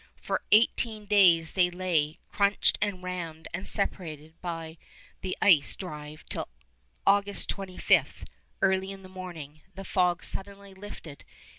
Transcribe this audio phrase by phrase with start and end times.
[0.15, 4.79] For eighteen days they lay, crunched and rammed and separated by
[5.21, 6.49] the ice drive, till
[7.07, 8.25] on August 25,
[8.63, 11.23] early in the morning, the fog suddenly lifted.